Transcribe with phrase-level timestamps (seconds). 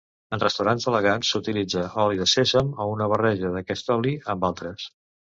[0.35, 4.87] En restaurants elegants s'utilitza oli de sèsam o una barreja d'aquest oli amb altres.